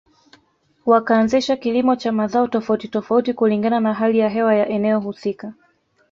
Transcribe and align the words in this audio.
Wakaanzisha 0.85 1.55
kilimo 1.57 1.95
cha 1.95 2.11
mazao 2.11 2.47
tofauti 2.47 2.87
tofauti 2.87 3.33
kulingana 3.33 3.79
na 3.79 3.93
hali 3.93 4.19
ya 4.19 4.29
hewa 4.29 4.55
ya 4.55 4.67
eneo 4.69 4.99
husika 4.99 5.53